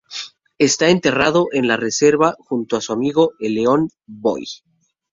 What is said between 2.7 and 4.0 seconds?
a su amigo el león